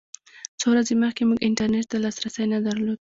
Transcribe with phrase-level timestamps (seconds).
[0.59, 2.99] څو ورځې مخکې موږ انټرنېټ ته لاسرسی نه درلود.